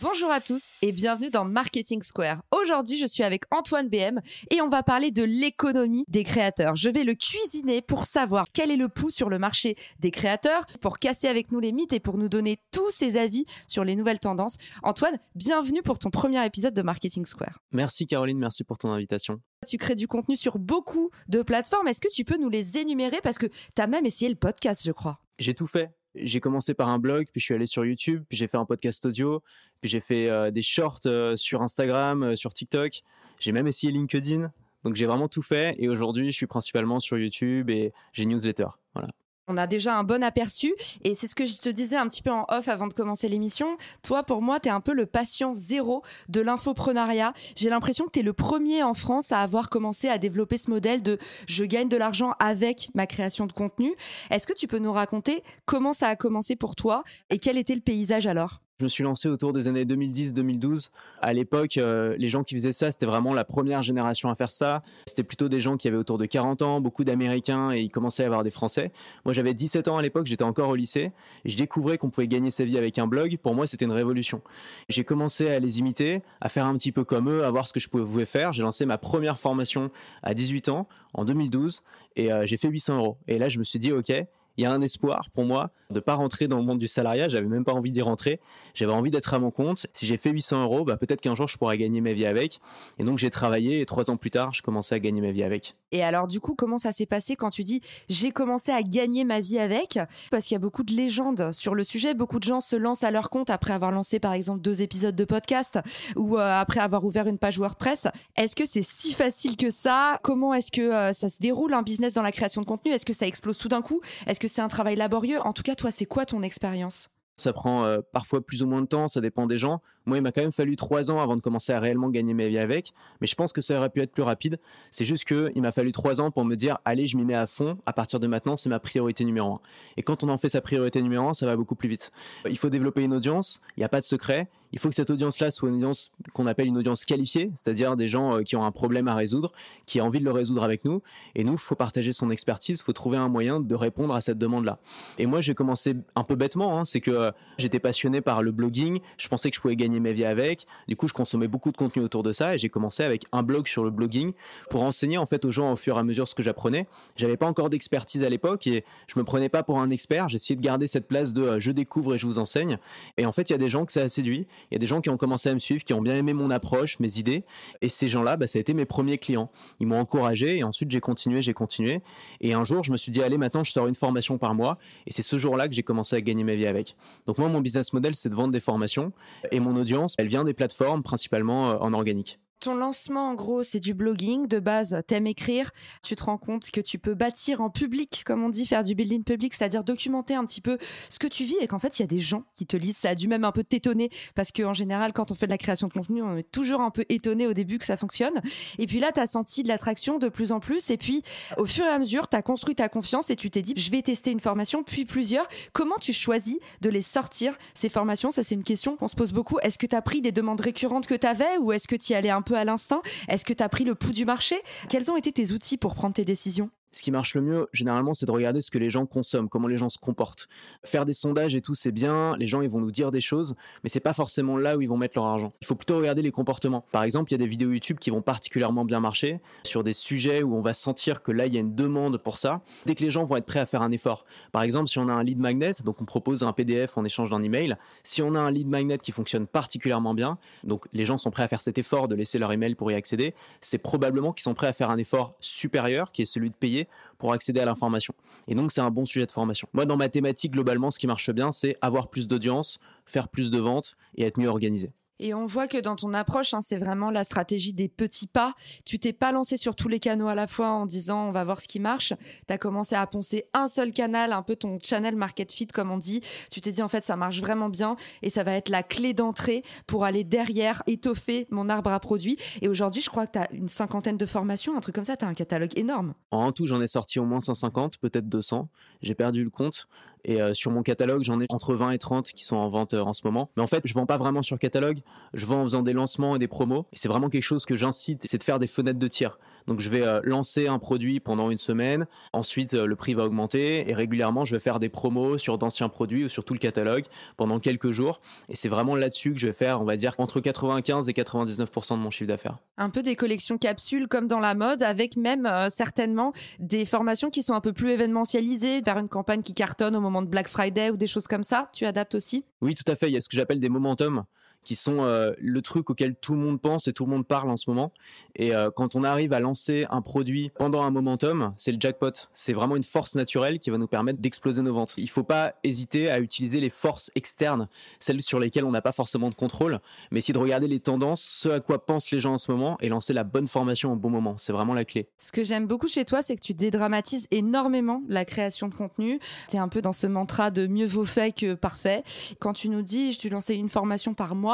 [0.00, 2.42] Bonjour à tous et bienvenue dans Marketing Square.
[2.50, 6.74] Aujourd'hui, je suis avec Antoine BM et on va parler de l'économie des créateurs.
[6.74, 10.66] Je vais le cuisiner pour savoir quel est le pouls sur le marché des créateurs,
[10.80, 13.94] pour casser avec nous les mythes et pour nous donner tous ses avis sur les
[13.94, 14.56] nouvelles tendances.
[14.82, 17.60] Antoine, bienvenue pour ton premier épisode de Marketing Square.
[17.70, 19.40] Merci Caroline, merci pour ton invitation.
[19.68, 21.86] Tu crées du contenu sur beaucoup de plateformes.
[21.86, 23.20] Est-ce que tu peux nous les énumérer?
[23.22, 25.20] Parce que tu as même essayé le podcast, je crois.
[25.38, 28.36] J'ai tout fait j'ai commencé par un blog, puis je suis allé sur YouTube, puis
[28.36, 29.42] j'ai fait un podcast audio,
[29.80, 33.02] puis j'ai fait euh, des shorts euh, sur Instagram, euh, sur TikTok.
[33.38, 34.52] J'ai même essayé LinkedIn.
[34.84, 38.66] Donc j'ai vraiment tout fait et aujourd'hui je suis principalement sur YouTube et j'ai newsletter.
[38.94, 39.08] Voilà.
[39.52, 42.22] On a déjà un bon aperçu et c'est ce que je te disais un petit
[42.22, 43.76] peu en off avant de commencer l'émission.
[44.02, 47.34] Toi, pour moi, tu es un peu le patient zéro de l'infoprenariat.
[47.54, 50.70] J'ai l'impression que tu es le premier en France à avoir commencé à développer ce
[50.70, 53.94] modèle de je gagne de l'argent avec ma création de contenu.
[54.30, 57.74] Est-ce que tu peux nous raconter comment ça a commencé pour toi et quel était
[57.74, 58.62] le paysage alors?
[58.78, 60.90] Je me suis lancé autour des années 2010-2012.
[61.20, 64.50] À l'époque, euh, les gens qui faisaient ça, c'était vraiment la première génération à faire
[64.50, 64.82] ça.
[65.06, 68.24] C'était plutôt des gens qui avaient autour de 40 ans, beaucoup d'Américains et il commençait
[68.24, 68.90] à avoir des Français.
[69.24, 71.12] Moi, j'avais 17 ans à l'époque, j'étais encore au lycée
[71.44, 73.36] et je découvrais qu'on pouvait gagner sa vie avec un blog.
[73.38, 74.42] Pour moi, c'était une révolution.
[74.88, 77.72] J'ai commencé à les imiter, à faire un petit peu comme eux, à voir ce
[77.72, 78.52] que je pouvais faire.
[78.52, 79.90] J'ai lancé ma première formation
[80.22, 81.82] à 18 ans, en 2012,
[82.16, 83.16] et euh, j'ai fait 800 euros.
[83.28, 84.12] Et là, je me suis dit, OK,
[84.56, 87.28] il y a un espoir pour moi de pas rentrer dans le monde du salariat.
[87.28, 88.40] J'avais même pas envie d'y rentrer.
[88.74, 89.86] J'avais envie d'être à mon compte.
[89.92, 92.60] Si j'ai fait 800 euros, bah, peut-être qu'un jour je pourrais gagner ma vie avec.
[92.98, 95.42] Et donc j'ai travaillé et trois ans plus tard, je commençais à gagner ma vie
[95.42, 95.76] avec.
[95.90, 99.24] Et alors du coup, comment ça s'est passé quand tu dis j'ai commencé à gagner
[99.24, 99.98] ma vie avec?
[100.30, 102.14] Parce qu'il y a beaucoup de légendes sur le sujet.
[102.14, 105.14] Beaucoup de gens se lancent à leur compte après avoir lancé par exemple deux épisodes
[105.14, 105.78] de podcast
[106.16, 108.08] ou euh, après avoir ouvert une page WordPress.
[108.36, 110.18] Est-ce que c'est si facile que ça?
[110.22, 112.92] Comment est-ce que euh, ça se déroule un business dans la création de contenu?
[112.92, 114.00] Est-ce que ça explose tout d'un coup?
[114.42, 115.40] Que c'est un travail laborieux.
[115.40, 117.10] En tout cas, toi, c'est quoi ton expérience?
[117.36, 119.80] Ça prend euh, parfois plus ou moins de temps, ça dépend des gens.
[120.06, 122.48] Moi, il m'a quand même fallu trois ans avant de commencer à réellement gagner ma
[122.48, 124.58] vie avec, mais je pense que ça aurait pu être plus rapide.
[124.90, 127.46] C'est juste qu'il m'a fallu trois ans pour me dire, allez, je m'y mets à
[127.46, 129.60] fond, à partir de maintenant, c'est ma priorité numéro un.
[129.96, 132.12] Et quand on en fait sa priorité numéro un, ça va beaucoup plus vite.
[132.48, 135.10] Il faut développer une audience, il n'y a pas de secret, il faut que cette
[135.10, 138.64] audience-là soit une audience qu'on appelle une audience qualifiée, c'est-à-dire des gens euh, qui ont
[138.64, 139.52] un problème à résoudre,
[139.86, 141.02] qui ont envie de le résoudre avec nous.
[141.34, 144.20] Et nous, il faut partager son expertise, il faut trouver un moyen de répondre à
[144.20, 144.78] cette demande-là.
[145.18, 148.50] Et moi, j'ai commencé un peu bêtement, hein, c'est que euh, j'étais passionné par le
[148.50, 150.66] blogging, je pensais que je pouvais gagner ma vie avec.
[150.88, 153.42] Du coup, je consommais beaucoup de contenu autour de ça et j'ai commencé avec un
[153.42, 154.32] blog sur le blogging
[154.70, 156.86] pour enseigner en fait aux gens au fur et à mesure ce que j'apprenais.
[157.16, 160.28] J'avais pas encore d'expertise à l'époque et je me prenais pas pour un expert.
[160.28, 162.78] J'essayais de garder cette place de euh, je découvre et je vous enseigne.
[163.16, 164.46] Et en fait, il y a des gens que ça a séduit.
[164.70, 166.32] Il y a des gens qui ont commencé à me suivre, qui ont bien aimé
[166.32, 167.44] mon approche, mes idées.
[167.80, 169.50] Et ces gens-là, bah, ça a été mes premiers clients.
[169.80, 172.00] Ils m'ont encouragé et ensuite j'ai continué, j'ai continué.
[172.40, 174.78] Et un jour, je me suis dit, allez, maintenant, je sors une formation par mois.
[175.06, 176.96] Et c'est ce jour-là que j'ai commencé à gagner ma vie avec.
[177.26, 179.12] Donc moi, mon business model, c'est de vendre des formations.
[179.50, 179.76] Et mon
[180.18, 182.38] elle vient des plateformes, principalement euh, en organique.
[182.62, 184.46] Ton lancement, en gros, c'est du blogging.
[184.46, 185.72] De base, t'aimes écrire.
[186.00, 188.94] Tu te rends compte que tu peux bâtir en public, comme on dit, faire du
[188.94, 190.78] building public, c'est-à-dire documenter un petit peu
[191.08, 192.98] ce que tu vis et qu'en fait, il y a des gens qui te lisent.
[192.98, 195.58] Ça a dû même un peu t'étonner parce qu'en général, quand on fait de la
[195.58, 198.40] création de contenu, on est toujours un peu étonné au début que ça fonctionne.
[198.78, 200.90] Et puis là, tu as senti de l'attraction de plus en plus.
[200.90, 201.24] Et puis,
[201.56, 203.90] au fur et à mesure, tu as construit ta confiance et tu t'es dit, je
[203.90, 205.48] vais tester une formation, puis plusieurs.
[205.72, 208.30] Comment tu choisis de les sortir, ces formations?
[208.30, 209.58] Ça, c'est une question qu'on se pose beaucoup.
[209.62, 212.12] Est-ce que tu as pris des demandes récurrentes que tu avais ou est-ce que tu
[212.12, 213.02] y allais un peu à l'instant.
[213.28, 214.56] Est-ce que tu as pris le pouls du marché?
[214.88, 216.70] Quels ont été tes outils pour prendre tes décisions?
[216.92, 219.66] Ce qui marche le mieux, généralement, c'est de regarder ce que les gens consomment, comment
[219.66, 220.46] les gens se comportent.
[220.84, 222.36] Faire des sondages et tout, c'est bien.
[222.38, 224.88] Les gens, ils vont nous dire des choses, mais c'est pas forcément là où ils
[224.88, 225.52] vont mettre leur argent.
[225.62, 226.84] Il faut plutôt regarder les comportements.
[226.92, 229.94] Par exemple, il y a des vidéos YouTube qui vont particulièrement bien marcher sur des
[229.94, 232.60] sujets où on va sentir que là, il y a une demande pour ça.
[232.84, 234.26] Dès que les gens vont être prêts à faire un effort.
[234.52, 237.30] Par exemple, si on a un lead magnet, donc on propose un PDF en échange
[237.30, 237.76] d'un email.
[238.02, 241.44] Si on a un lead magnet qui fonctionne particulièrement bien, donc les gens sont prêts
[241.44, 244.54] à faire cet effort de laisser leur email pour y accéder, c'est probablement qu'ils sont
[244.54, 246.81] prêts à faire un effort supérieur, qui est celui de payer
[247.18, 248.14] pour accéder à l'information.
[248.48, 249.68] Et donc, c'est un bon sujet de formation.
[249.72, 253.50] Moi, dans ma thématique, globalement, ce qui marche bien, c'est avoir plus d'audience, faire plus
[253.50, 254.92] de ventes et être mieux organisé.
[255.22, 258.54] Et on voit que dans ton approche, hein, c'est vraiment la stratégie des petits pas.
[258.84, 261.44] Tu t'es pas lancé sur tous les canaux à la fois en disant on va
[261.44, 262.12] voir ce qui marche.
[262.48, 265.92] Tu as commencé à poncer un seul canal, un peu ton channel market fit comme
[265.92, 266.22] on dit.
[266.50, 269.14] Tu t'es dit en fait ça marche vraiment bien et ça va être la clé
[269.14, 272.36] d'entrée pour aller derrière étoffer mon arbre à produits.
[272.60, 275.16] Et aujourd'hui, je crois que tu as une cinquantaine de formations, un truc comme ça,
[275.16, 276.14] tu as un catalogue énorme.
[276.32, 278.68] En tout, j'en ai sorti au moins 150, peut-être 200.
[279.02, 279.86] J'ai perdu le compte.
[280.24, 282.94] Et euh, sur mon catalogue, j'en ai entre 20 et 30 qui sont en vente
[282.94, 283.50] euh, en ce moment.
[283.56, 285.00] Mais en fait, je vends pas vraiment sur catalogue.
[285.34, 286.86] Je vends en faisant des lancements et des promos.
[286.92, 289.38] Et c'est vraiment quelque chose que j'incite, c'est de faire des fenêtres de tir.
[289.66, 292.06] Donc je vais euh, lancer un produit pendant une semaine.
[292.32, 293.88] Ensuite, le prix va augmenter.
[293.88, 297.04] Et régulièrement, je vais faire des promos sur d'anciens produits ou sur tout le catalogue
[297.36, 298.20] pendant quelques jours.
[298.48, 301.94] Et c'est vraiment là-dessus que je vais faire, on va dire, entre 95 et 99%
[301.94, 302.58] de mon chiffre d'affaires.
[302.78, 307.42] Un peu des collections capsules comme dans la mode, avec même certainement des formations qui
[307.42, 310.90] sont un peu plus événementialisées, vers une campagne qui cartonne au moment de Black Friday
[310.90, 312.44] ou des choses comme ça Tu adaptes aussi?
[312.60, 313.08] Oui, tout à fait.
[313.08, 314.24] Il y a ce que j'appelle des momentum
[314.64, 317.50] qui sont euh, le truc auquel tout le monde pense et tout le monde parle
[317.50, 317.92] en ce moment.
[318.36, 322.12] Et euh, quand on arrive à lancer un produit pendant un momentum, c'est le jackpot.
[322.32, 324.94] C'est vraiment une force naturelle qui va nous permettre d'exploser nos ventes.
[324.96, 327.68] Il ne faut pas hésiter à utiliser les forces externes,
[327.98, 329.80] celles sur lesquelles on n'a pas forcément de contrôle,
[330.10, 332.76] mais essayer de regarder les tendances, ce à quoi pensent les gens en ce moment
[332.80, 334.36] et lancer la bonne formation au bon moment.
[334.38, 335.08] C'est vraiment la clé.
[335.18, 339.18] Ce que j'aime beaucoup chez toi, c'est que tu dédramatises énormément la création de contenu.
[339.48, 342.02] Tu es un peu dans ce mantra de mieux vaut fait que parfait.
[342.38, 344.51] Quand tu nous dis, je lancer une formation par mois,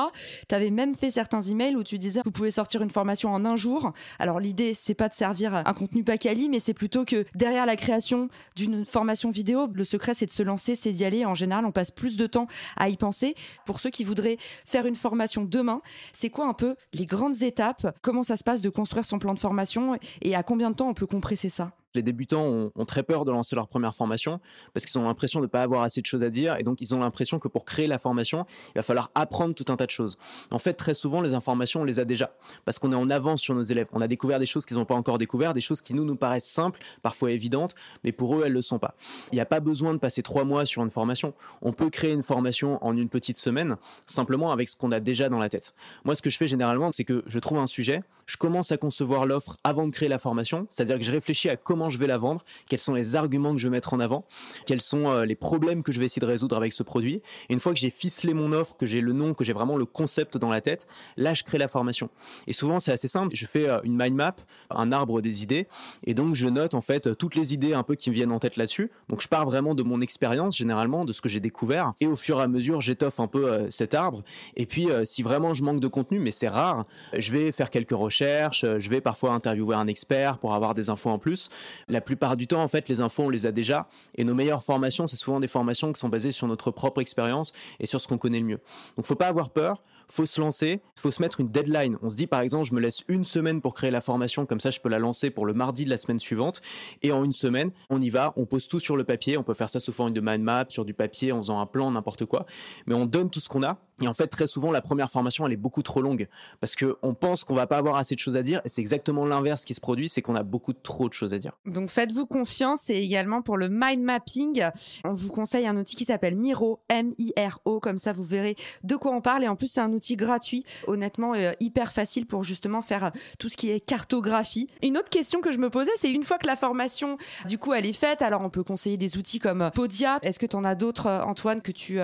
[0.49, 3.45] tu avais même fait certains emails où tu disais vous pouvez sortir une formation en
[3.45, 3.93] un jour.
[4.19, 7.67] Alors l'idée c'est pas de servir un contenu pas quali, mais c'est plutôt que derrière
[7.67, 11.25] la création d'une formation vidéo, le secret c'est de se lancer, c'est d'y aller.
[11.25, 12.47] En général, on passe plus de temps
[12.77, 13.35] à y penser.
[13.67, 15.81] Pour ceux qui voudraient faire une formation demain,
[16.12, 17.97] c'est quoi un peu les grandes étapes?
[18.03, 19.99] Comment ça se passe de construire son plan de formation?
[20.23, 21.73] Et à combien de temps on peut compresser ça?
[21.94, 24.40] Les débutants ont, très peur de lancer leur première formation
[24.73, 26.81] parce qu'ils ont l'impression de ne pas avoir assez de choses à dire et donc
[26.81, 29.87] ils ont l'impression que pour créer la formation, il va falloir apprendre tout un tas
[29.87, 30.17] de choses.
[30.50, 33.40] En fait, très souvent, les informations, on les a déjà parce qu'on est en avance
[33.40, 33.88] sur nos élèves.
[33.93, 36.17] On a découvert des choses qu'ils n'ont pas encore découvert, des choses qui nous nous
[36.17, 37.75] paraissent simples, parfois évidentes,
[38.05, 38.94] mais pour eux, elles ne le sont pas.
[39.32, 41.34] Il n'y a pas besoin de passer trois mois sur une formation.
[41.62, 43.76] On peut créer une formation en une petite semaine
[44.06, 45.75] simplement avec ce qu'on a déjà dans la tête.
[46.05, 48.76] Moi, ce que je fais généralement, c'est que je trouve un sujet, je commence à
[48.76, 52.07] concevoir l'offre avant de créer la formation, c'est-à-dire que je réfléchis à comment je vais
[52.07, 54.25] la vendre, quels sont les arguments que je vais mettre en avant,
[54.67, 57.23] quels sont euh, les problèmes que je vais essayer de résoudre avec ce produit.
[57.49, 59.77] Et une fois que j'ai ficelé mon offre, que j'ai le nom, que j'ai vraiment
[59.77, 60.87] le concept dans la tête,
[61.17, 62.11] là je crée la formation.
[62.47, 64.35] Et souvent c'est assez simple, je fais euh, une mind map,
[64.71, 65.69] un arbre des idées,
[66.05, 68.39] et donc je note en fait toutes les idées un peu qui me viennent en
[68.39, 68.91] tête là-dessus.
[69.09, 72.17] Donc je pars vraiment de mon expérience généralement, de ce que j'ai découvert, et au
[72.17, 74.23] fur et à mesure j'étoffe un peu euh, cet arbre.
[74.57, 76.87] Et puis si vraiment je manque de contenu, mais c'est rare,
[77.17, 81.11] je vais faire quelques recherches, je vais parfois interviewer un expert pour avoir des infos
[81.11, 81.51] en plus
[81.88, 83.88] la plupart du temps, en fait, les infos, on les a déjà.
[84.15, 87.53] Et nos meilleures formations, c'est souvent des formations qui sont basées sur notre propre expérience
[87.81, 88.61] et sur ce qu'on connaît le mieux.
[88.97, 91.96] Donc, faut pas avoir peur faut se lancer, faut se mettre une deadline.
[92.02, 94.60] On se dit par exemple, je me laisse une semaine pour créer la formation, comme
[94.60, 96.60] ça je peux la lancer pour le mardi de la semaine suivante.
[97.02, 99.37] Et en une semaine, on y va, on pose tout sur le papier.
[99.37, 101.66] On peut faire ça sous forme de mind map, sur du papier, en faisant un
[101.66, 102.46] plan, n'importe quoi.
[102.87, 103.78] Mais on donne tout ce qu'on a.
[104.00, 106.28] Et en fait, très souvent, la première formation, elle est beaucoup trop longue
[106.60, 108.60] parce qu'on pense qu'on va pas avoir assez de choses à dire.
[108.64, 111.38] Et c'est exactement l'inverse qui se produit, c'est qu'on a beaucoup trop de choses à
[111.38, 111.52] dire.
[111.66, 114.62] Donc faites-vous confiance et également pour le mind mapping,
[115.05, 117.81] on vous conseille un outil qui s'appelle Miro, M-I-R-O.
[117.81, 119.43] Comme ça, vous verrez de quoi on parle.
[119.43, 123.10] Et en plus, c'est un outil gratuit, honnêtement euh, hyper facile pour justement faire euh,
[123.38, 124.69] tout ce qui est cartographie.
[124.82, 127.72] Une autre question que je me posais, c'est une fois que la formation, du coup,
[127.72, 130.19] elle est faite, alors on peut conseiller des outils comme euh, Podia.
[130.22, 131.98] Est-ce que tu en as d'autres, Antoine, que tu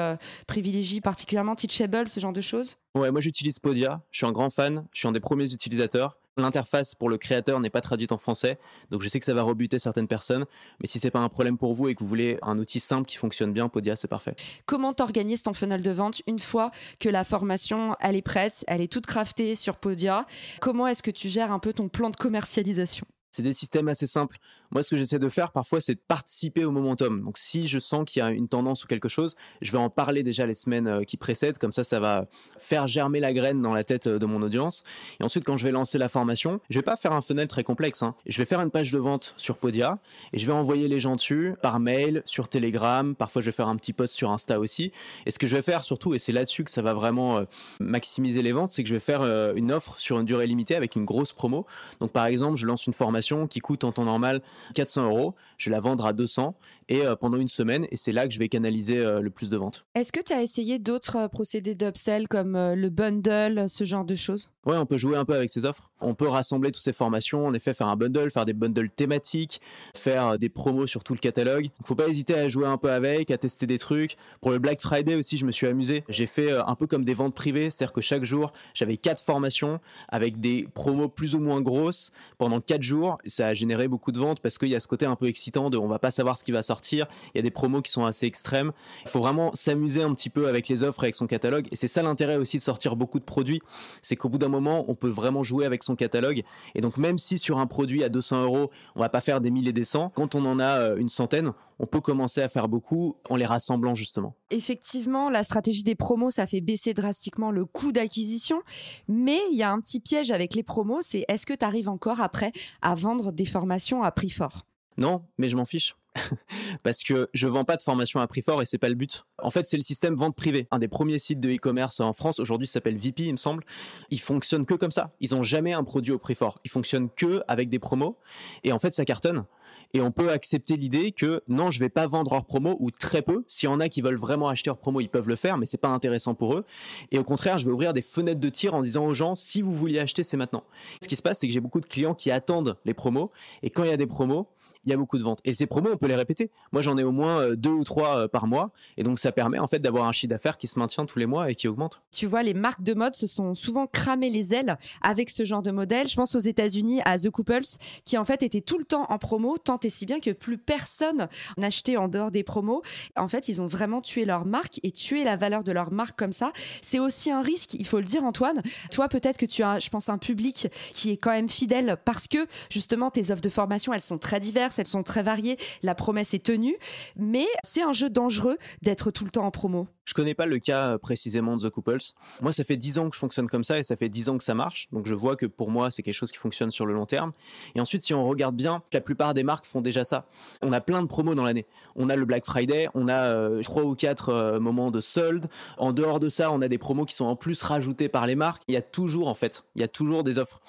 [0.46, 2.76] privilégies particulièrement, Teachable, ce genre de choses?
[2.94, 6.16] Ouais, moi j'utilise Podia, je suis un grand fan, je suis un des premiers utilisateurs.
[6.36, 8.58] L'interface pour le créateur n'est pas traduite en français,
[8.90, 10.46] donc je sais que ça va rebuter certaines personnes,
[10.80, 13.06] mais si c'est pas un problème pour vous et que vous voulez un outil simple
[13.06, 14.34] qui fonctionne bien, Podia c'est parfait.
[14.66, 18.80] Comment t'organises ton funnel de vente une fois que la formation elle est prête, elle
[18.80, 20.26] est toute craftée sur Podia?
[20.60, 23.06] Comment est-ce que tu gères un peu ton plan de commercialisation?
[23.30, 24.38] C'est des systèmes assez simples.
[24.70, 27.22] Moi, ce que j'essaie de faire parfois, c'est de participer au momentum.
[27.22, 29.90] Donc, si je sens qu'il y a une tendance ou quelque chose, je vais en
[29.90, 31.58] parler déjà les semaines euh, qui précèdent.
[31.58, 32.26] Comme ça, ça va
[32.58, 34.82] faire germer la graine dans la tête euh, de mon audience.
[35.20, 37.64] Et ensuite, quand je vais lancer la formation, je vais pas faire un funnel très
[37.64, 38.02] complexe.
[38.02, 38.14] Hein.
[38.26, 39.98] Je vais faire une page de vente sur Podia
[40.32, 43.14] et je vais envoyer les gens dessus par mail, sur Telegram.
[43.14, 44.92] Parfois, je vais faire un petit post sur Insta aussi.
[45.26, 47.44] Et ce que je vais faire surtout, et c'est là-dessus que ça va vraiment euh,
[47.80, 49.22] maximiser les ventes, c'est que je vais faire
[49.54, 51.66] une offre sur une durée limitée avec une grosse promo.
[52.00, 54.42] Donc, par exemple, je lance une formation qui coûte en temps normal
[54.74, 55.34] 400 euros.
[55.58, 56.54] Je vais la vendre à 200
[56.88, 59.50] et euh, pendant une semaine et c'est là que je vais canaliser euh, le plus
[59.50, 59.84] de ventes.
[59.94, 64.14] Est-ce que tu as essayé d'autres euh, procédés d'upsell comme le bundle, ce genre de
[64.14, 64.48] choses?
[64.66, 65.90] Ouais, on peut jouer un peu avec ces offres.
[66.00, 69.60] On peut rassembler toutes ces formations, en effet, faire un bundle, faire des bundles thématiques,
[69.94, 71.66] faire des promos sur tout le catalogue.
[71.80, 74.16] Il faut pas hésiter à jouer un peu avec, à tester des trucs.
[74.40, 76.02] Pour le Black Friday aussi, je me suis amusé.
[76.08, 79.80] J'ai fait un peu comme des ventes privées, c'est-à-dire que chaque jour, j'avais quatre formations
[80.08, 83.18] avec des promos plus ou moins grosses pendant quatre jours.
[83.26, 85.70] Ça a généré beaucoup de ventes parce qu'il y a ce côté un peu excitant
[85.70, 87.06] de on va pas savoir ce qui va sortir.
[87.34, 88.72] Il y a des promos qui sont assez extrêmes.
[89.02, 91.66] Il faut vraiment s'amuser un petit peu avec les offres, avec son catalogue.
[91.72, 93.62] Et c'est ça l'intérêt aussi de sortir beaucoup de produits.
[94.02, 96.42] C'est qu'au bout d'un moment, on peut vraiment jouer avec son catalogue.
[96.74, 99.50] Et donc, même si sur un produit à 200 euros, on va pas faire des
[99.50, 102.48] milliers et des cents, quand on en a euh, une centaine, on peut commencer à
[102.48, 104.34] faire beaucoup en les rassemblant justement.
[104.50, 108.62] Effectivement, la stratégie des promos, ça fait baisser drastiquement le coût d'acquisition.
[109.08, 111.88] Mais il y a un petit piège avec les promos, c'est est-ce que tu arrives
[111.88, 112.52] encore après
[112.82, 114.66] à vendre des formations à prix fort?
[114.96, 115.96] Non, mais je m'en fiche.
[116.82, 119.24] parce que je vends pas de formation à prix fort et c'est pas le but.
[119.42, 120.68] En fait, c'est le système vente privée.
[120.70, 123.64] Un des premiers sites de e-commerce en France aujourd'hui s'appelle VP, il me semble.
[124.10, 125.12] Ils fonctionnent que comme ça.
[125.20, 126.60] Ils ont jamais un produit au prix fort.
[126.64, 128.16] Ils fonctionnent que avec des promos
[128.62, 129.44] et en fait, ça cartonne.
[129.94, 133.22] Et on peut accepter l'idée que non, je vais pas vendre hors promo ou très
[133.22, 133.44] peu.
[133.46, 135.66] S'il y en a qui veulent vraiment acheter hors promo, ils peuvent le faire, mais
[135.66, 136.64] c'est pas intéressant pour eux.
[137.12, 139.62] Et au contraire, je vais ouvrir des fenêtres de tir en disant aux gens si
[139.62, 140.64] vous vouliez acheter, c'est maintenant.
[141.00, 143.30] Ce qui se passe, c'est que j'ai beaucoup de clients qui attendent les promos
[143.62, 144.48] et quand il y a des promos,
[144.86, 145.40] il y a beaucoup de ventes.
[145.44, 146.50] Et ces promos, on peut les répéter.
[146.72, 148.70] Moi, j'en ai au moins euh, deux ou trois euh, par mois.
[148.96, 151.26] Et donc, ça permet en fait d'avoir un chiffre d'affaires qui se maintient tous les
[151.26, 152.02] mois et qui augmente.
[152.12, 155.62] Tu vois, les marques de mode se sont souvent cramées les ailes avec ce genre
[155.62, 156.08] de modèle.
[156.08, 157.62] Je pense aux États-Unis à The Couples,
[158.04, 160.58] qui en fait était tout le temps en promo, tant et si bien que plus
[160.58, 162.82] personne n'achetait en dehors des promos.
[163.16, 166.18] En fait, ils ont vraiment tué leur marque et tué la valeur de leur marque
[166.18, 166.52] comme ça.
[166.82, 168.62] C'est aussi un risque, il faut le dire, Antoine.
[168.90, 172.28] Toi, peut-être que tu as, je pense, un public qui est quand même fidèle parce
[172.28, 175.94] que justement, tes offres de formation, elles sont très diverses elles sont très variées, la
[175.94, 176.76] promesse est tenue,
[177.16, 179.88] mais c'est un jeu dangereux d'être tout le temps en promo.
[180.04, 181.98] Je connais pas le cas euh, précisément de The Couples.
[182.42, 184.38] Moi, ça fait 10 ans que je fonctionne comme ça et ça fait 10 ans
[184.38, 184.88] que ça marche.
[184.92, 187.32] Donc, je vois que pour moi, c'est quelque chose qui fonctionne sur le long terme.
[187.74, 190.26] Et ensuite, si on regarde bien, la plupart des marques font déjà ça.
[190.62, 191.66] On a plein de promos dans l'année.
[191.96, 195.46] On a le Black Friday, on a euh, trois ou quatre euh, moments de solde.
[195.78, 198.36] En dehors de ça, on a des promos qui sont en plus rajoutés par les
[198.36, 198.62] marques.
[198.68, 200.60] Il y a toujours, en fait, il y a toujours des offres.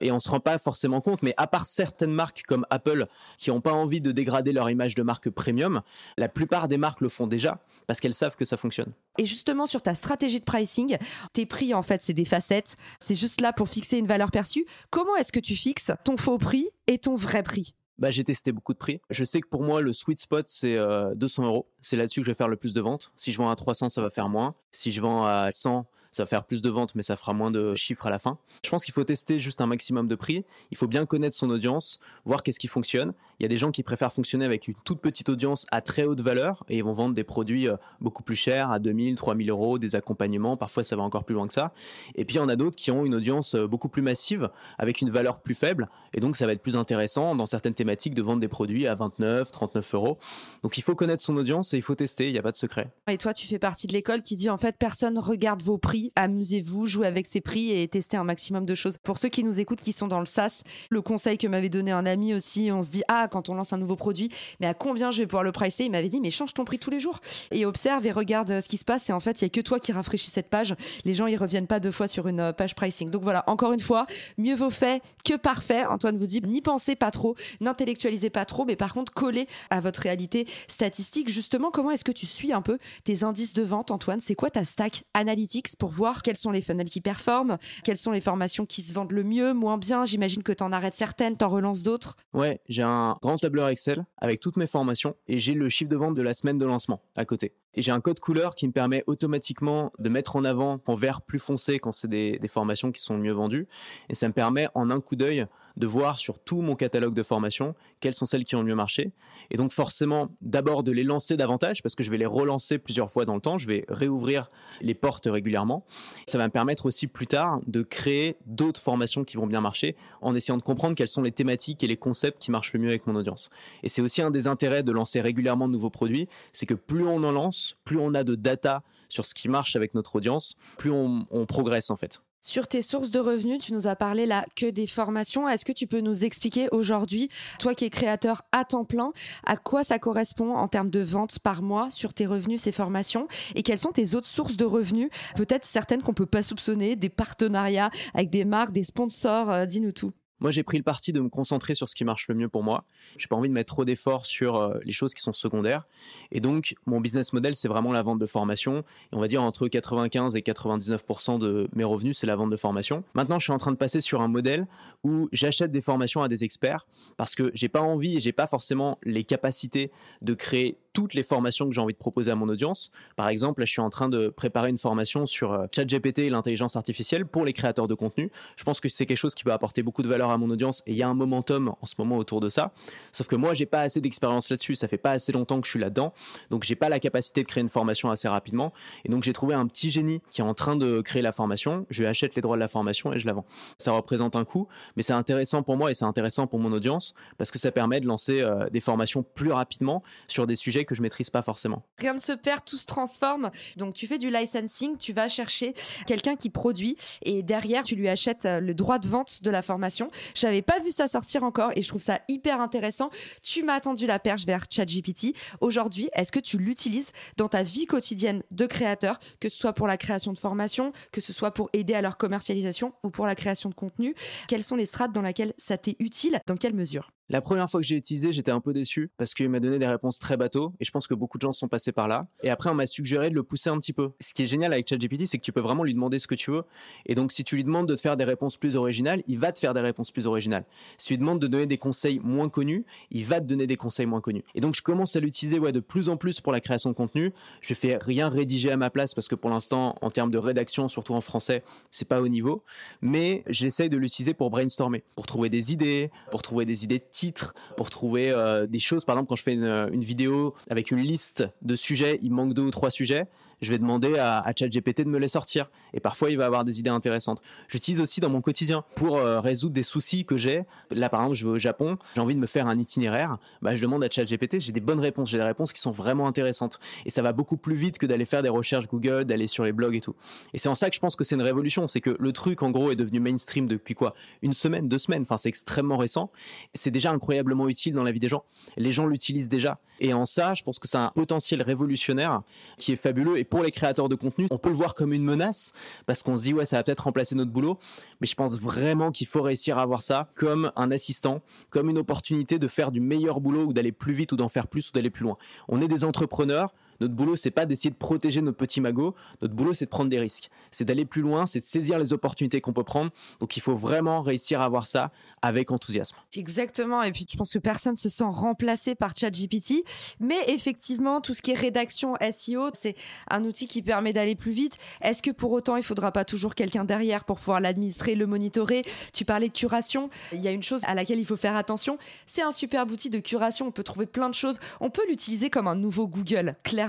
[0.00, 3.06] Et on se rend pas forcément compte, mais à part certaines marques comme Apple
[3.38, 5.82] qui ont pas envie de dégrader leur image de marque premium,
[6.16, 8.92] la plupart des marques le font déjà parce qu'elles savent que ça fonctionne.
[9.18, 10.96] Et justement, sur ta stratégie de pricing,
[11.32, 12.76] tes prix, en fait, c'est des facettes.
[12.98, 14.66] C'est juste là pour fixer une valeur perçue.
[14.90, 17.74] Comment est-ce que tu fixes ton faux prix et ton vrai prix?
[17.98, 19.00] Bah, j'ai testé beaucoup de prix.
[19.10, 20.76] Je sais que pour moi, le sweet spot, c'est
[21.14, 21.68] 200 euh, euros.
[21.80, 23.12] C'est là-dessus que je vais faire le plus de ventes.
[23.14, 24.54] Si je vends à 300, ça va faire moins.
[24.72, 27.50] Si je vends à 100, ça va faire plus de ventes, mais ça fera moins
[27.50, 28.38] de chiffres à la fin.
[28.64, 30.44] Je pense qu'il faut tester juste un maximum de prix.
[30.70, 33.12] Il faut bien connaître son audience, voir qu'est-ce qui fonctionne.
[33.40, 36.04] Il y a des gens qui préfèrent fonctionner avec une toute petite audience à très
[36.04, 39.50] haute valeur et ils vont vendre des produits euh, beaucoup plus chers, à 2000, 3000
[39.50, 40.56] euros, des accompagnements.
[40.56, 41.72] Parfois, ça va encore plus loin que ça.
[42.14, 44.50] Et puis, il y en a d'autres qui ont une audience euh, beaucoup plus massive,
[44.78, 45.88] avec une valeur plus faible.
[46.12, 48.94] Et donc, ça va être plus intéressant dans certaines thématiques de vendre des produits à
[48.94, 50.18] 29, 39 euros.
[50.62, 52.28] Donc, il faut connaître son audience et il faut tester.
[52.28, 52.92] Il n'y a pas de secret.
[53.10, 56.03] Et toi, tu fais partie de l'école qui dit en fait, personne regarde vos prix
[56.16, 58.98] amusez-vous, jouez avec ces prix et testez un maximum de choses.
[58.98, 61.92] Pour ceux qui nous écoutent, qui sont dans le SaaS, le conseil que m'avait donné
[61.92, 64.30] un ami aussi, on se dit, ah, quand on lance un nouveau produit,
[64.60, 65.84] mais à combien je vais pouvoir le pricer?
[65.84, 67.20] Il m'avait dit, mais change ton prix tous les jours
[67.50, 69.08] et observe et regarde euh, ce qui se passe.
[69.10, 70.74] Et en fait, il y a que toi qui rafraîchis cette page.
[71.04, 73.10] Les gens, ils reviennent pas deux fois sur une euh, page pricing.
[73.10, 74.06] Donc voilà, encore une fois,
[74.38, 75.84] mieux vaut fait que parfait.
[75.86, 79.80] Antoine vous dit, n'y pensez pas trop, n'intellectualisez pas trop, mais par contre, collez à
[79.80, 81.28] votre réalité statistique.
[81.28, 84.20] Justement, comment est-ce que tu suis un peu tes indices de vente, Antoine?
[84.20, 88.10] C'est quoi ta stack analytics pour voir quels sont les funnels qui performent Quelles sont
[88.10, 91.36] les formations qui se vendent le mieux, moins bien J'imagine que tu en arrêtes certaines,
[91.36, 92.16] tu en relances d'autres.
[92.32, 95.96] Ouais, j'ai un grand tableur Excel avec toutes mes formations et j'ai le chiffre de
[95.96, 97.52] vente de la semaine de lancement à côté.
[97.76, 101.22] Et j'ai un code couleur qui me permet automatiquement de mettre en avant en vert
[101.22, 103.66] plus foncé quand c'est des, formations qui sont mieux vendues.
[104.08, 107.22] Et ça me permet en un coup d'œil de voir sur tout mon catalogue de
[107.24, 109.10] formations quelles sont celles qui ont mieux marché.
[109.50, 113.10] Et donc forcément, d'abord de les lancer davantage parce que je vais les relancer plusieurs
[113.10, 113.58] fois dans le temps.
[113.58, 114.50] Je vais réouvrir
[114.80, 115.84] les portes régulièrement.
[116.26, 119.96] Ça va me permettre aussi plus tard de créer d'autres formations qui vont bien marcher
[120.20, 122.90] en essayant de comprendre quelles sont les thématiques et les concepts qui marchent le mieux
[122.90, 123.50] avec mon audience.
[123.82, 127.06] Et c'est aussi un des intérêts de lancer régulièrement de nouveaux produits, c'est que plus
[127.06, 130.56] on en lance, plus on a de data sur ce qui marche avec notre audience,
[130.76, 132.20] plus on, progresse en fait.
[132.42, 135.48] Sur tes sources de revenus, tu nous as parlé là que des formations.
[135.48, 139.08] Est-ce que tu peux nous expliquer aujourd'hui, toi qui es créateur à temps plein,
[139.44, 143.28] à quoi ça correspond en termes de ventes par mois sur tes revenus, ces formations?
[143.54, 147.08] Et quelles sont tes autres sources de revenus Peut-être certaines qu'on peut pas soupçonner, des
[147.08, 149.50] partenariats avec des marques, des sponsors.
[149.50, 150.12] Euh, dis-nous tout.
[150.44, 152.62] Moi, j'ai pris le parti de me concentrer sur ce qui marche le mieux pour
[152.62, 152.84] moi.
[153.16, 155.86] J'ai pas envie de mettre trop d'efforts sur euh, les choses qui sont secondaires.
[156.32, 158.80] Et donc, mon business model, c'est vraiment la vente de formation.
[158.80, 162.58] Et on va dire entre 95 et 99% de mes revenus, c'est la vente de
[162.58, 163.04] formation.
[163.14, 164.66] Maintenant, je suis en train de passer sur un modèle
[165.02, 166.86] où j'achète des formations à des experts
[167.16, 171.24] parce que j'ai pas envie et j'ai pas forcément les capacités de créer toutes les
[171.24, 172.90] formations que j'ai envie de proposer à mon audience.
[173.16, 176.30] Par exemple, là, je suis en train de préparer une formation sur euh, ChatGPT et
[176.30, 178.30] l'intelligence artificielle pour les créateurs de contenu.
[178.56, 180.82] Je pense que c'est quelque chose qui peut apporter beaucoup de valeur à mon audience
[180.86, 182.72] et il y a un momentum en ce moment autour de ça.
[183.12, 184.76] Sauf que moi, j'ai pas assez d'expérience là-dessus.
[184.76, 186.14] Ça fait pas assez longtemps que je suis là-dedans.
[186.50, 188.72] Donc, j'ai pas la capacité de créer une formation assez rapidement.
[189.04, 191.86] Et donc, j'ai trouvé un petit génie qui est en train de créer la formation.
[191.90, 193.46] Je lui achète les droits de la formation et je la vends.
[193.78, 197.14] Ça représente un coût, mais c'est intéressant pour moi et c'est intéressant pour mon audience
[197.36, 200.94] parce que ça permet de lancer euh, des formations plus rapidement sur des sujets que
[200.94, 201.82] je maîtrise pas forcément.
[201.98, 203.50] Rien ne se perd, tout se transforme.
[203.76, 205.74] Donc tu fais du licensing, tu vas chercher
[206.06, 209.62] quelqu'un qui produit et derrière tu lui achètes euh, le droit de vente de la
[209.62, 210.10] formation.
[210.34, 213.10] J'avais pas vu ça sortir encore et je trouve ça hyper intéressant.
[213.42, 215.34] Tu m'as attendu la perche vers ChatGPT.
[215.60, 219.86] Aujourd'hui, est-ce que tu l'utilises dans ta vie quotidienne de créateur, que ce soit pour
[219.86, 223.34] la création de formation, que ce soit pour aider à leur commercialisation ou pour la
[223.34, 224.14] création de contenu?
[224.48, 226.40] Quelles sont les strates dans lesquelles ça t'est utile?
[226.46, 227.12] Dans quelle mesure?
[227.30, 229.86] La première fois que j'ai utilisé, j'étais un peu déçu parce qu'il m'a donné des
[229.86, 232.26] réponses très bateaux et je pense que beaucoup de gens sont passés par là.
[232.42, 234.10] Et après, on m'a suggéré de le pousser un petit peu.
[234.20, 236.34] Ce qui est génial avec ChatGPT, c'est que tu peux vraiment lui demander ce que
[236.34, 236.64] tu veux.
[237.06, 239.52] Et donc, si tu lui demandes de te faire des réponses plus originales, il va
[239.52, 240.66] te faire des réponses plus originales.
[240.98, 243.76] Si tu lui demandes de donner des conseils moins connus, il va te donner des
[243.76, 244.44] conseils moins connus.
[244.54, 246.94] Et donc, je commence à l'utiliser ouais, de plus en plus pour la création de
[246.94, 247.32] contenu.
[247.62, 250.88] Je fais rien rédiger à ma place parce que pour l'instant, en termes de rédaction,
[250.88, 252.62] surtout en français, c'est pas au niveau.
[253.00, 257.54] Mais j'essaye de l'utiliser pour brainstormer, pour trouver des idées, pour trouver des idées titres,
[257.76, 259.04] pour trouver euh, des choses.
[259.04, 262.54] Par exemple, quand je fais une, une, vidéo avec une liste de sujets, il manque
[262.54, 263.26] deux ou trois sujets
[263.60, 265.70] je vais demander à, à ChatGPT de me les sortir.
[265.92, 267.40] Et parfois, il va avoir des idées intéressantes.
[267.68, 270.64] J'utilise aussi dans mon quotidien pour euh, résoudre des soucis que j'ai.
[270.90, 273.38] Là, par exemple, je vais au Japon, j'ai envie de me faire un itinéraire.
[273.62, 276.26] Bah, je demande à ChatGPT, j'ai des bonnes réponses, j'ai des réponses qui sont vraiment
[276.26, 276.78] intéressantes.
[277.06, 279.72] Et ça va beaucoup plus vite que d'aller faire des recherches Google, d'aller sur les
[279.72, 280.14] blogs et tout.
[280.52, 281.86] Et c'est en ça que je pense que c'est une révolution.
[281.88, 284.14] C'est que le truc, en gros, est devenu mainstream depuis quoi?
[284.42, 285.22] Une semaine, deux semaines.
[285.22, 286.30] Enfin, c'est extrêmement récent.
[286.74, 288.44] C'est déjà incroyablement utile dans la vie des gens.
[288.76, 289.80] Les gens l'utilisent déjà.
[290.00, 292.42] Et en ça, je pense que c'est un potentiel révolutionnaire
[292.78, 293.38] qui est fabuleux.
[293.44, 295.72] Pour les créateurs de contenu, on peut le voir comme une menace
[296.06, 297.78] parce qu'on se dit ouais ça va peut-être remplacer notre boulot,
[298.20, 301.98] mais je pense vraiment qu'il faut réussir à avoir ça comme un assistant, comme une
[301.98, 304.92] opportunité de faire du meilleur boulot ou d'aller plus vite ou d'en faire plus ou
[304.92, 305.36] d'aller plus loin.
[305.68, 309.14] On est des entrepreneurs, notre boulot, c'est pas d'essayer de protéger notre petit magot.
[309.42, 310.50] Notre boulot, c'est de prendre des risques.
[310.70, 313.10] C'est d'aller plus loin, c'est de saisir les opportunités qu'on peut prendre.
[313.40, 315.10] Donc, il faut vraiment réussir à avoir ça
[315.42, 316.16] avec enthousiasme.
[316.34, 317.02] Exactement.
[317.02, 319.84] Et puis, je pense que personne se sent remplacé par ChatGPT.
[320.20, 322.94] Mais effectivement, tout ce qui est rédaction SEO, c'est
[323.28, 324.78] un outil qui permet d'aller plus vite.
[325.02, 328.82] Est-ce que pour autant, il faudra pas toujours quelqu'un derrière pour pouvoir l'administrer, le monitorer?
[329.12, 330.10] Tu parlais de curation.
[330.32, 331.98] Il y a une chose à laquelle il faut faire attention.
[332.26, 333.66] C'est un super outil de curation.
[333.66, 334.58] On peut trouver plein de choses.
[334.80, 336.83] On peut l'utiliser comme un nouveau Google, clairement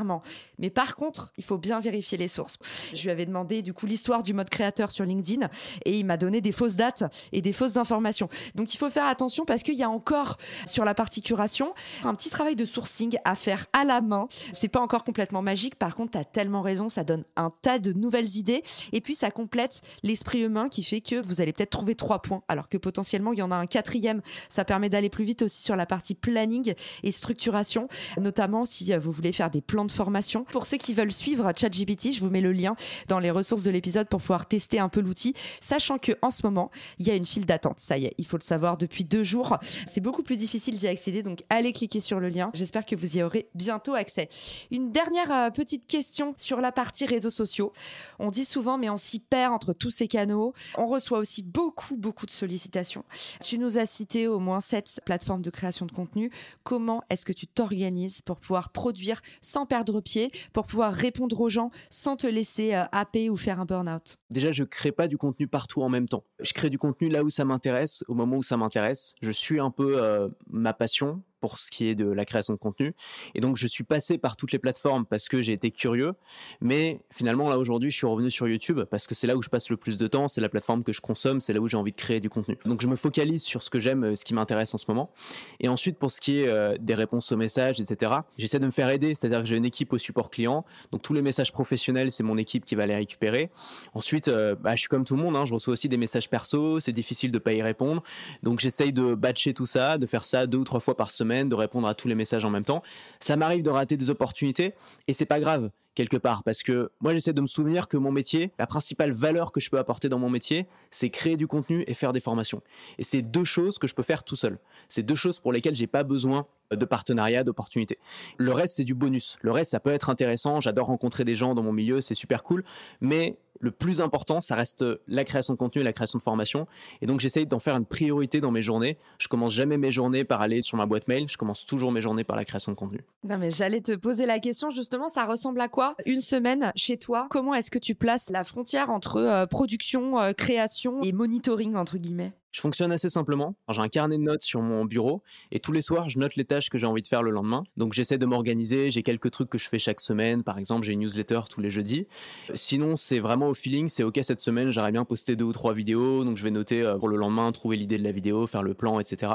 [0.58, 2.58] mais par contre, il faut bien vérifier les sources.
[2.93, 5.47] Je lui avais demandé du coup l'histoire du mode créateur sur LinkedIn
[5.86, 8.29] et il m'a donné des fausses dates et des fausses informations.
[8.55, 12.13] Donc il faut faire attention parce qu'il y a encore sur la partie curation un
[12.15, 14.27] petit travail de sourcing à faire à la main.
[14.29, 15.75] C'est pas encore complètement magique.
[15.75, 19.15] Par contre, tu as tellement raison, ça donne un tas de nouvelles idées et puis
[19.15, 22.77] ça complète l'esprit humain qui fait que vous allez peut-être trouver trois points alors que
[22.77, 24.21] potentiellement il y en a un quatrième.
[24.49, 29.12] Ça permet d'aller plus vite aussi sur la partie planning et structuration, notamment si vous
[29.12, 30.45] voulez faire des plans de formation.
[30.45, 32.76] Pour ceux qui veulent suivre ChatGPT, je vous mets le lien
[33.08, 36.45] dans les ressources de l'épisode pour pouvoir tester un peu l'outil, sachant que en ce
[36.45, 37.80] moment, il y a une file d'attente.
[37.80, 39.58] Ça y est, il faut le savoir depuis deux jours.
[39.86, 42.52] C'est beaucoup plus difficile d'y accéder, donc allez cliquer sur le lien.
[42.54, 44.30] J'espère que vous y aurez bientôt accès.
[44.71, 47.74] Une dernière euh, petite question sur la partie réseaux sociaux.
[48.19, 50.54] On dit souvent, mais on s'y perd entre tous ces canaux.
[50.78, 53.04] On reçoit aussi beaucoup, beaucoup de sollicitations.
[53.41, 56.32] Tu nous as cité au moins sept plateformes de création de contenu.
[56.63, 61.41] Comment est-ce que tu t'organises pour pouvoir produire sans perdre perdre pied pour pouvoir répondre
[61.41, 65.09] aux gens sans te laisser euh, happer ou faire un burn-out Déjà, je crée pas
[65.09, 66.23] du contenu partout en même temps.
[66.39, 69.15] Je crée du contenu là où ça m'intéresse, au moment où ça m'intéresse.
[69.21, 72.60] Je suis un peu euh, ma passion pour ce qui est de la création de
[72.60, 72.93] contenu.
[73.34, 76.13] Et donc, je suis passé par toutes les plateformes parce que j'ai été curieux.
[76.62, 79.50] Mais finalement, là, aujourd'hui, je suis revenu sur YouTube parce que c'est là où je
[79.50, 81.78] passe le plus de temps, c'est la plateforme que je consomme, c'est là où j'ai
[81.78, 82.58] envie de créer du contenu.
[82.65, 85.12] Donc, je me focalise sur ce que j'aime, euh, ce qui m'intéresse en ce moment.
[85.60, 88.71] Et ensuite, pour ce qui est euh, des réponses aux messages, etc., j'essaie de me
[88.71, 89.13] faire aider.
[89.13, 90.65] C'est-à-dire que j'ai une équipe au support client.
[90.91, 93.52] Donc, tous les messages professionnels, c'est mon équipe qui va les récupérer.
[93.93, 95.36] Ensuite, euh, bah, je suis comme tout le monde.
[95.36, 96.80] Hein, je reçois aussi des messages perso.
[96.80, 98.04] C'est difficile de pas y répondre.
[98.43, 101.35] Donc, j'essaye de batcher tout ça, de faire ça deux ou trois fois par semaine
[101.43, 102.82] de répondre à tous les messages en même temps.
[103.19, 104.74] Ça m'arrive de rater des opportunités
[105.08, 108.12] et c'est pas grave quelque part parce que moi j'essaie de me souvenir que mon
[108.12, 111.84] métier, la principale valeur que je peux apporter dans mon métier, c'est créer du contenu
[111.88, 112.62] et faire des formations.
[112.99, 114.60] Et c'est deux choses que je peux faire tout seul.
[114.89, 117.97] C'est deux choses pour lesquelles j'ai pas besoin de partenariat, d'opportunités.
[118.38, 119.38] Le reste c'est du bonus.
[119.41, 122.43] Le reste ça peut être intéressant, j'adore rencontrer des gens dans mon milieu, c'est super
[122.43, 122.63] cool,
[123.01, 126.67] mais le plus important, ça reste la création de contenu et la création de formation.
[127.01, 128.97] Et donc, j'essaye d'en faire une priorité dans mes journées.
[129.17, 131.27] Je commence jamais mes journées par aller sur ma boîte mail.
[131.29, 133.03] Je commence toujours mes journées par la création de contenu.
[133.23, 136.98] Non, mais j'allais te poser la question, justement, ça ressemble à quoi Une semaine chez
[136.98, 141.76] toi, comment est-ce que tu places la frontière entre euh, production, euh, création et monitoring,
[141.76, 142.34] entre guillemets?
[142.56, 143.58] Je fonctionne assez simplement.
[143.70, 146.46] J'ai un carnet de notes sur mon bureau et tous les soirs, je note les
[146.46, 147.65] tâches que j'ai envie de faire le lendemain.
[147.76, 148.91] Donc j'essaie de m'organiser.
[148.91, 150.41] J'ai quelques trucs que je fais chaque semaine.
[150.41, 152.08] Par exemple, j'ai une newsletter tous les jeudis.
[152.54, 153.89] Sinon, c'est vraiment au feeling.
[153.89, 156.24] C'est OK cette semaine, j'aurais bien posté deux ou trois vidéos.
[156.24, 158.74] Donc je vais noter euh, pour le lendemain, trouver l'idée de la vidéo, faire le
[158.74, 159.34] plan, etc.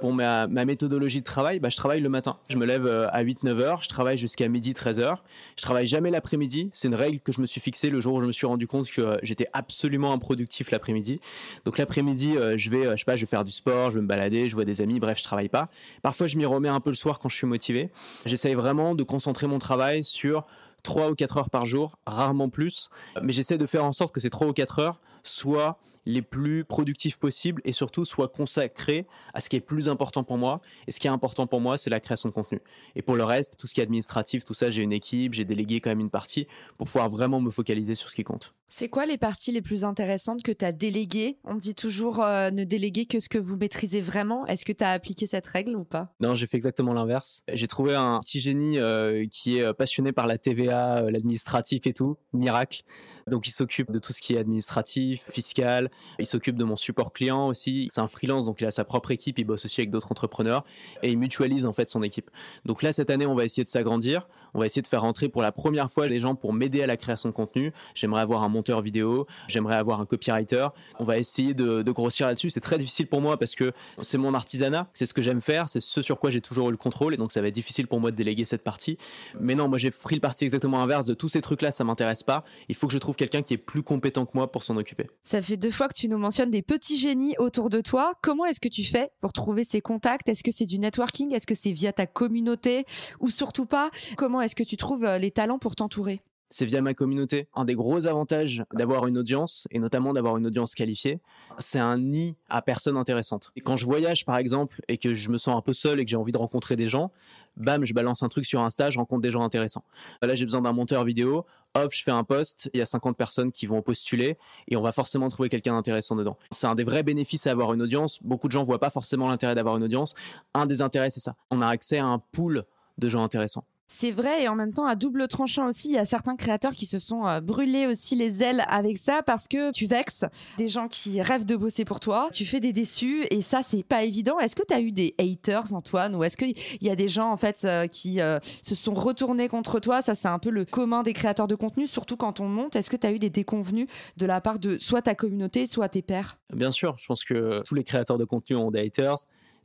[0.00, 2.38] Pour ma, méthodologie de travail, bah, je travaille le matin.
[2.48, 3.82] Je me lève euh, à 8-9 heures.
[3.84, 5.22] Je travaille jusqu'à midi, 13 heures.
[5.54, 6.70] Je travaille jamais l'après-midi.
[6.72, 8.66] C'est une règle que je me suis fixée le jour où je me suis rendu
[8.66, 11.20] compte que euh, j'étais absolument improductif l'après-midi.
[11.64, 14.06] Donc l'après-midi, je vais, je sais pas, je vais faire du sport, je vais me
[14.06, 15.68] balader, je vois des amis, bref, je travaille pas.
[16.02, 17.90] Parfois, je m'y remets un peu le soir quand je suis motivé.
[18.24, 20.46] J'essaye vraiment de concentrer mon travail sur
[20.82, 22.88] 3 ou 4 heures par jour, rarement plus,
[23.22, 25.78] mais j'essaie de faire en sorte que ces 3 ou 4 heures soient
[26.08, 30.38] les plus productifs possibles et surtout soient consacrés à ce qui est plus important pour
[30.38, 30.62] moi.
[30.86, 32.60] Et ce qui est important pour moi, c'est la création de contenu.
[32.96, 35.44] Et pour le reste, tout ce qui est administratif, tout ça, j'ai une équipe, j'ai
[35.44, 38.54] délégué quand même une partie pour pouvoir vraiment me focaliser sur ce qui compte.
[38.70, 41.38] C'est quoi les parties les plus intéressantes que tu as déléguées?
[41.44, 44.46] On dit toujours euh, ne déléguer que ce que vous maîtrisez vraiment.
[44.46, 46.12] Est-ce que tu as appliqué cette règle ou pas?
[46.20, 47.42] Non, j'ai fait exactement l'inverse.
[47.50, 51.94] J'ai trouvé un petit génie euh, qui est euh, passionné par la TVA, l'administratif et
[51.94, 52.82] tout, miracle.
[53.26, 57.12] Donc il s'occupe de tout ce qui est administratif, fiscal, il s'occupe de mon support
[57.12, 57.88] client aussi.
[57.90, 60.64] C'est un freelance, donc il a sa propre équipe, il bosse aussi avec d'autres entrepreneurs
[61.02, 62.30] et il mutualise en fait son équipe.
[62.64, 64.26] Donc là, cette année, on va essayer de s'agrandir.
[64.54, 66.86] On va essayer de faire rentrer pour la première fois des gens pour m'aider à
[66.86, 67.72] la création de contenu.
[67.94, 70.68] J'aimerais avoir un monteur vidéo, j'aimerais avoir un copywriter.
[70.98, 72.50] On va essayer de, grossir là-dessus.
[72.50, 75.68] C'est très difficile pour moi parce que c'est mon artisanat, c'est ce que j'aime faire,
[75.68, 77.86] c'est ce sur quoi j'ai toujours eu le contrôle et donc ça va être difficile
[77.86, 78.98] pour moi de déléguer cette partie.
[79.40, 82.22] Mais non, moi j'ai pris le parti exactement inverse de tous ces trucs-là, ça m'intéresse
[82.22, 82.44] pas.
[82.68, 85.06] Il faut que je trouve quelqu'un qui est plus compétent que moi pour s'en occuper.
[85.24, 88.14] Ça fait deux fois que tu nous mentionnes des petits génies autour de toi.
[88.22, 90.28] Comment est-ce que tu fais pour trouver ces contacts?
[90.28, 91.34] Est-ce que c'est du networking?
[91.34, 92.84] Est-ce que c'est via ta communauté?
[93.20, 96.20] Ou surtout pas Comment est-ce que tu trouves euh, les talents pour t'entourer?
[96.50, 97.48] C'est via ma communauté.
[97.54, 101.20] Un des gros avantages d'avoir une audience, et notamment d'avoir une audience qualifiée,
[101.58, 103.52] c'est un nid à personnes intéressantes.
[103.56, 106.04] Et quand je voyage, par exemple, et que je me sens un peu seul et
[106.04, 107.10] que j'ai envie de rencontrer des gens,
[107.56, 109.84] bam, je balance un truc sur Insta, je rencontre des gens intéressants.
[110.22, 113.16] Là, j'ai besoin d'un monteur vidéo, hop, je fais un post, il y a 50
[113.16, 116.38] personnes qui vont postuler et on va forcément trouver quelqu'un d'intéressant dedans.
[116.50, 118.22] C'est un des vrais bénéfices à avoir une audience.
[118.22, 120.14] Beaucoup de gens voient pas forcément l'intérêt d'avoir une audience.
[120.54, 121.36] Un des intérêts, c'est ça.
[121.50, 122.64] On a accès à un pool
[122.96, 123.64] de gens intéressants.
[123.90, 126.72] C'est vrai et en même temps à double tranchant aussi, il y a certains créateurs
[126.72, 130.26] qui se sont euh, brûlés aussi les ailes avec ça parce que tu vexes
[130.58, 133.82] des gens qui rêvent de bosser pour toi, tu fais des déçus et ça c'est
[133.82, 134.38] pas évident.
[134.38, 137.32] Est-ce que tu as eu des haters Antoine ou est-ce qu'il y a des gens
[137.32, 140.02] en fait euh, qui euh, se sont retournés contre toi?
[140.02, 142.76] Ça c'est un peu le commun des créateurs de contenu surtout quand on monte.
[142.76, 145.88] Est-ce que tu as eu des déconvenus de la part de soit ta communauté, soit
[145.88, 146.38] tes pairs?
[146.52, 149.16] Bien sûr, je pense que tous les créateurs de contenu ont des haters.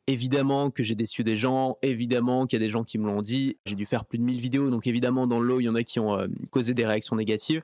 [0.07, 3.21] Évidemment que j'ai déçu des gens, évidemment qu'il y a des gens qui me l'ont
[3.21, 3.57] dit.
[3.65, 5.75] J'ai dû faire plus de 1000 vidéos, donc évidemment dans le lot, il y en
[5.75, 7.63] a qui ont euh, causé des réactions négatives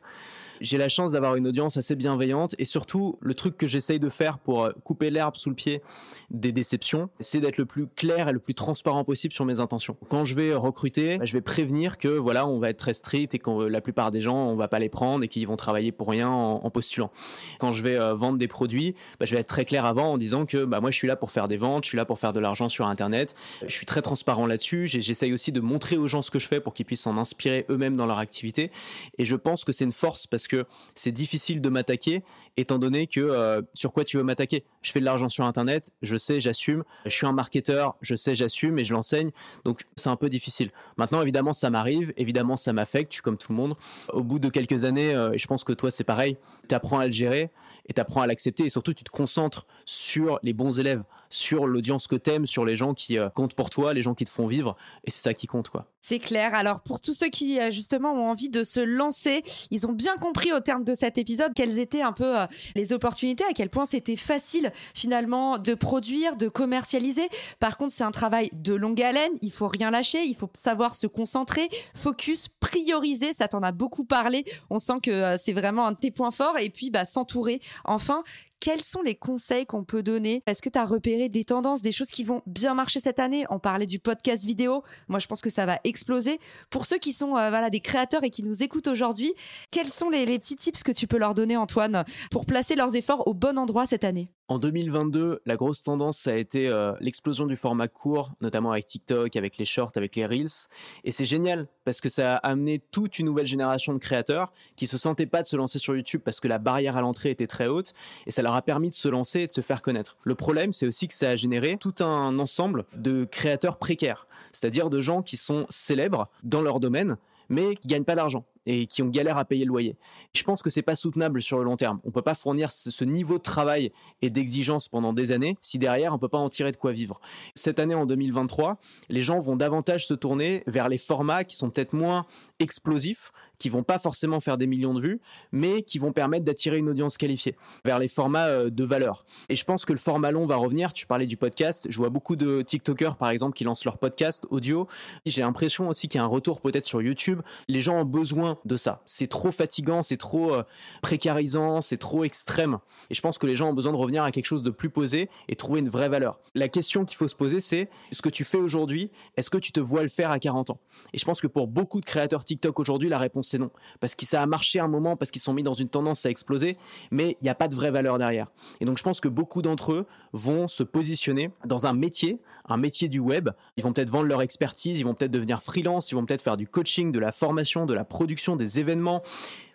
[0.62, 4.10] j'ai la chance d'avoir une audience assez bienveillante et surtout le truc que j'essaye de
[4.10, 5.82] faire pour euh, couper l'herbe sous le pied
[6.30, 9.97] des déceptions, c'est d'être le plus clair et le plus transparent possible sur mes intentions.
[10.10, 13.39] Quand je vais recruter, je vais prévenir que voilà, on va être très strict et
[13.39, 16.10] que la plupart des gens, on va pas les prendre et qu'ils vont travailler pour
[16.10, 17.12] rien en, postulant.
[17.60, 20.17] Quand je vais euh, vendre des produits, bah, je vais être très clair avant en
[20.17, 22.19] disant que bah, moi je suis là pour faire des ventes, je suis là pour
[22.19, 23.36] faire de l'argent sur internet.
[23.62, 24.88] Je suis très transparent là-dessus.
[24.88, 27.65] J'essaye aussi de montrer aux gens ce que je fais pour qu'ils puissent s'en inspirer
[27.70, 28.72] eux-mêmes dans leur activité.
[29.18, 30.65] Et je pense que c'est une force parce que
[30.96, 32.24] c'est difficile de m'attaquer
[32.58, 34.65] étant donné que euh, sur quoi tu veux m'attaquer?
[34.82, 36.84] Je fais de l'argent sur Internet, je sais, j'assume.
[37.06, 39.32] Je suis un marketeur, je sais, j'assume et je l'enseigne.
[39.65, 40.72] Donc c'est un peu difficile.
[40.98, 43.76] Maintenant, évidemment, ça m'arrive, évidemment, ça m'affecte, je suis comme tout le monde.
[44.12, 46.38] Au bout de quelques années, euh, je pense que toi, c'est pareil,
[46.68, 47.50] tu apprends à le gérer
[47.88, 51.68] et tu apprends à l'accepter et surtout, tu te concentres sur les bons élèves, sur
[51.68, 54.25] l'audience que tu aimes, sur les gens qui euh, comptent pour toi, les gens qui
[54.25, 55.86] te font vivre et c'est ça qui compte, quoi.
[56.01, 56.55] C'est clair.
[56.55, 60.53] Alors pour tous ceux qui justement ont envie de se lancer, ils ont bien compris
[60.53, 62.36] au terme de cet épisode quelles étaient un peu
[62.75, 67.27] les opportunités, à quel point c'était facile finalement de produire, de commercialiser.
[67.60, 70.95] Par contre, c'est un travail de longue haleine, il faut rien lâcher, il faut savoir
[70.95, 74.45] se concentrer, focus, prioriser, ça t'en a beaucoup parlé.
[74.69, 77.62] On sent que euh, c'est vraiment un de tes points forts et puis bah, s'entourer.
[77.86, 78.23] Enfin,
[78.60, 80.43] quels sont les conseils qu'on peut donner?
[80.45, 83.45] Est-ce que tu as repéré des tendances, des choses qui vont bien marcher cette année?
[83.50, 84.84] On parlait du podcast vidéo.
[85.08, 86.39] Moi, je pense que ça va exploser.
[86.69, 89.34] Pour ceux qui sont euh, des créateurs et qui nous écoutent aujourd'hui,
[89.72, 93.28] quels sont les petits tips que tu peux leur donner, Antoine, pour placer leurs efforts
[93.28, 94.30] au bon endroit cette année?
[94.49, 98.88] En 2022, la grosse tendance, ça a été euh, l'explosion du format court, notamment avec
[98.88, 100.67] TikTok, avec les shorts, avec les reels.
[101.03, 104.88] Et c'est génial parce que ça a amené toute une nouvelle génération de créateurs qui
[104.88, 107.45] se sentaient pas de se lancer sur YouTube parce que la barrière à l'entrée était
[107.45, 107.93] très haute
[108.25, 110.17] et ça leur a permis de se lancer et de se faire connaître.
[110.23, 114.89] Le problème, c'est aussi que ça a généré tout un ensemble de créateurs précaires, c'est-à-dire
[114.89, 117.17] de gens qui sont célèbres dans leur domaine
[117.49, 119.97] mais qui gagnent pas d'argent et qui ont galère à payer le loyer.
[120.36, 121.99] Je pense que c'est pas soutenable sur le long terme.
[122.03, 126.13] On peut pas fournir ce niveau de travail et d'exigence pendant des années si derrière
[126.13, 127.19] on peut pas en tirer de quoi vivre.
[127.55, 128.77] Cette année en 2023,
[129.10, 132.27] les gens vont davantage se tourner vers les formats qui sont peut-être moins
[132.60, 136.78] explosifs, qui vont pas forcément faire des millions de vues, mais qui vont permettre d'attirer
[136.78, 139.26] une audience qualifiée vers les formats euh, de valeur.
[139.50, 140.93] Et je pense que le format long va revenir.
[140.93, 141.88] Tu parlais du podcast.
[141.89, 144.88] Je vois beaucoup de TikTokers, par exemple, qui lancent leur podcast audio.
[145.26, 147.41] J'ai l'impression aussi qu'il y a un retour peut-être sur YouTube.
[147.67, 149.02] Les gens ont besoin de ça.
[149.06, 150.63] C'est trop fatigant, c'est trop euh,
[151.02, 152.80] précarisant, c'est trop extrême.
[153.10, 154.89] Et je pense que les gens ont besoin de revenir à quelque chose de plus
[154.89, 156.39] posé et trouver une vraie valeur.
[156.56, 159.72] La question qu'il faut se poser, c'est ce que tu fais aujourd'hui, est-ce que tu
[159.72, 160.80] te vois le faire à 40 ans?
[161.13, 163.71] Et je pense que pour beaucoup de créateurs TikTok aujourd'hui, la réponse c'est non.
[163.99, 166.29] Parce que ça a marché un moment, parce qu'ils sont mis dans une tendance à
[166.29, 166.77] exploser,
[167.12, 168.47] mais il n'y a pas de vraie valeur derrière.
[168.79, 172.77] Et donc je pense que beaucoup d'entre eux vont se positionner dans un métier, un
[172.77, 173.49] métier du web.
[173.77, 176.57] Ils vont peut-être vendre leur expertise, ils vont peut-être devenir freelance, ils vont peut-être faire
[176.57, 179.21] du coaching, de la formation, de la production, des événements.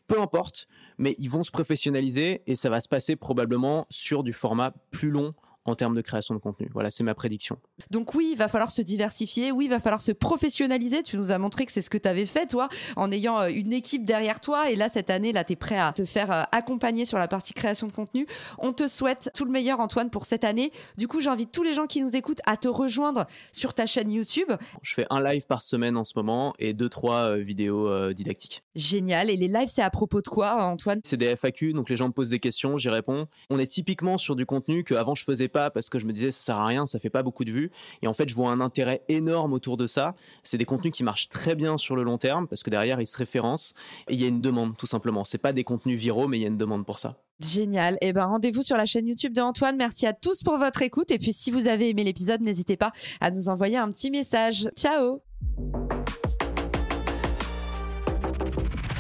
[0.07, 4.33] Peu importe, mais ils vont se professionnaliser et ça va se passer probablement sur du
[4.33, 5.35] format plus long
[5.65, 6.69] en termes de création de contenu.
[6.73, 7.59] Voilà, c'est ma prédiction.
[7.91, 11.03] Donc oui, il va falloir se diversifier, oui, il va falloir se professionnaliser.
[11.03, 13.49] Tu nous as montré que c'est ce que tu avais fait, toi, en ayant euh,
[13.49, 14.71] une équipe derrière toi.
[14.71, 17.29] Et là, cette année, là, tu es prêt à te faire euh, accompagner sur la
[17.29, 18.27] partie création de contenu.
[18.59, 20.71] On te souhaite tout le meilleur, Antoine, pour cette année.
[20.99, 24.11] Du coup, j'invite tous les gens qui nous écoutent à te rejoindre sur ta chaîne
[24.11, 24.51] YouTube.
[24.83, 28.63] Je fais un live par semaine en ce moment et deux, trois euh, vidéos didactiques.
[28.75, 29.31] Génial.
[29.31, 31.01] Et les lives, c'est à propos de quoi, Antoine?
[31.05, 33.27] C'est des FAQ, donc les gens me posent des questions, j'y réponds.
[33.51, 36.31] On est typiquement sur du contenu qu'avant je faisais pas parce que je me disais
[36.31, 37.71] ça sert à rien, ça fait pas beaucoup de vues.
[38.03, 40.15] Et en fait, je vois un intérêt énorme autour de ça.
[40.43, 43.07] C'est des contenus qui marchent très bien sur le long terme parce que derrière ils
[43.07, 43.73] se référencent
[44.09, 45.25] et il y a une demande tout simplement.
[45.25, 47.17] C'est pas des contenus viraux, mais il y a une demande pour ça.
[47.41, 47.97] Génial.
[48.01, 49.77] Eh ben rendez-vous sur la chaîne YouTube de Antoine.
[49.77, 51.11] Merci à tous pour votre écoute.
[51.11, 54.69] Et puis si vous avez aimé l'épisode, n'hésitez pas à nous envoyer un petit message.
[54.77, 55.23] Ciao.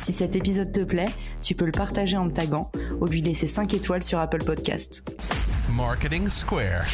[0.04, 3.46] Si cet épisode te plaît, tu peux le partager en me taguant ou lui laisser
[3.46, 5.02] 5 étoiles sur Apple Podcast.
[5.68, 6.84] Marketing Square.